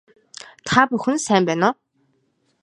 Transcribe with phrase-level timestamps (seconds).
[0.67, 1.75] Та бүхэн сайн байна уу